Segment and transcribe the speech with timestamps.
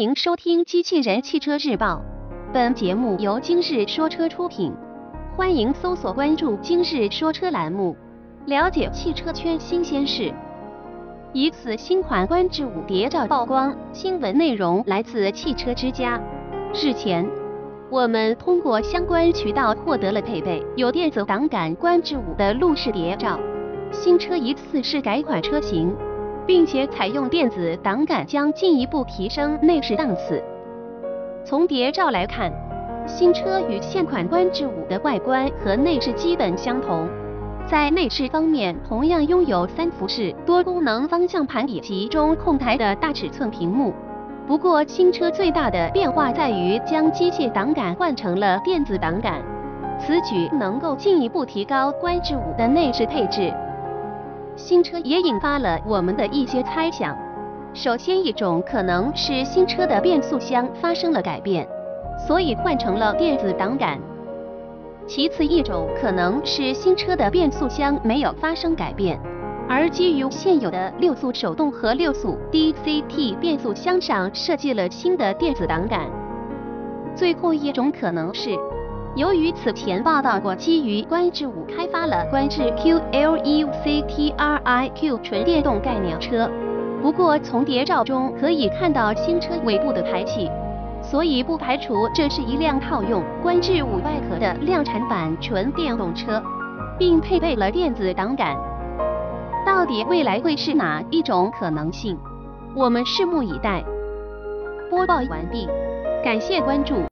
[0.00, 2.02] 迎收听《机器人汽车日报》，
[2.54, 4.72] 本节目由今日说车出品。
[5.36, 7.94] 欢迎搜索关注“今日说车”栏目，
[8.46, 10.32] 了解汽车圈新鲜事。
[11.34, 16.18] 疑似新款观致五谍照曝光，新闻内容来自汽车之家。
[16.72, 17.28] 日前，
[17.90, 23.38] 我们通过相关渠道获得了配备有电子挡杆观致五的路试谍照，
[23.92, 25.94] 新车疑似是改款车型。
[26.50, 30.42] 并且采用电子挡杆，将进一步提升内饰档次。
[31.44, 32.52] 从谍照来看，
[33.06, 37.08] 新车与现款观致五的外观和内饰基本相同。
[37.66, 43.94] 在内饰方面，同样拥有三辐式多功能方向盘以及中控台的大尺寸屏幕。
[44.48, 49.40] 不过，新车最大的变化在于将机械挡杆换成了电子挡杆，
[50.00, 53.54] 此举能够进一步提高观致五的内饰配置。
[54.60, 57.16] 新车也引发了我们的一些猜想。
[57.72, 61.66] 首先，一种可能是新车的变速箱发生了改变，
[62.28, 63.98] 所以换成了电子挡杆；
[65.06, 69.18] 其次，一种可能是新车的变速箱没有发生改变，
[69.66, 76.02] 而基于现有的六速手动和六速 DCT 变速箱上设计了新的电子挡杆；
[77.16, 78.50] 最后一种可能是。
[79.16, 84.32] 由于此前报道过，基于观致五开发了观致 QLECTRIQ
[85.22, 86.48] 纯电动概念车，
[87.02, 90.48] 不过从谍照中可以看到新车尾部的排气，
[91.02, 96.40] 所以不排除这是一辆套用观致五外壳的量产版纯电动车，
[96.96, 98.56] 并配备了电子挡杆。
[99.66, 102.16] 到底未来会是哪一种可能性？
[102.76, 103.82] 我们拭目以待。
[104.88, 105.68] 播报完毕，
[106.22, 107.02] 感谢关注。